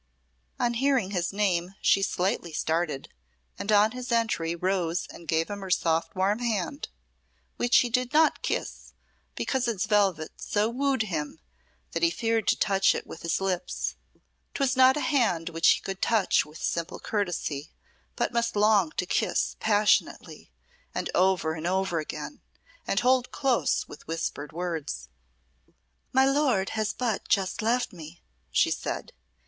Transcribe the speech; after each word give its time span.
On 0.59 0.73
hearing 0.73 1.11
his 1.11 1.31
name 1.31 1.75
she 1.79 2.01
slightly 2.01 2.53
started, 2.53 3.09
and 3.59 3.71
on 3.71 3.91
his 3.91 4.11
entry 4.11 4.55
rose 4.55 5.05
and 5.11 5.27
gave 5.27 5.47
him 5.47 5.59
her 5.59 5.69
soft 5.69 6.15
warm 6.15 6.39
hand, 6.39 6.87
which 7.57 7.77
he 7.81 7.89
did 7.91 8.11
not 8.11 8.41
kiss 8.41 8.93
because 9.35 9.67
its 9.67 9.85
velvet 9.85 10.31
so 10.41 10.69
wooed 10.71 11.03
him 11.03 11.39
that 11.91 12.01
he 12.01 12.09
feared 12.09 12.47
to 12.47 12.57
touch 12.57 12.95
it 12.95 13.05
with 13.05 13.21
his 13.21 13.39
lips. 13.39 13.95
'Twas 14.55 14.75
not 14.75 14.97
a 14.97 15.01
hand 15.01 15.49
which 15.49 15.67
he 15.73 15.81
could 15.81 16.01
touch 16.01 16.47
with 16.47 16.57
simple 16.59 16.99
courtesy, 16.99 17.69
but 18.15 18.33
must 18.33 18.55
long 18.55 18.89
to 18.97 19.05
kiss 19.05 19.55
passionately, 19.59 20.49
and 20.95 21.11
over 21.13 21.53
and 21.53 21.67
over 21.67 21.99
again, 21.99 22.41
and 22.87 23.01
hold 23.01 23.29
close 23.31 23.87
with 23.87 24.07
whispered 24.07 24.51
words. 24.51 25.09
"My 26.11 26.25
lord 26.25 26.69
has 26.69 26.91
but 26.91 27.27
just 27.27 27.61
left 27.61 27.93
me," 27.93 28.23
she 28.49 28.71
said. 28.71 29.13